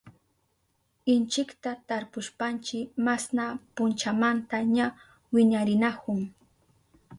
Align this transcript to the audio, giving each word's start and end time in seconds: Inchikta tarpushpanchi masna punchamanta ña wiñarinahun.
Inchikta 1.15 1.71
tarpushpanchi 1.87 2.79
masna 3.05 3.45
punchamanta 3.75 4.57
ña 4.75 4.87
wiñarinahun. 5.33 6.21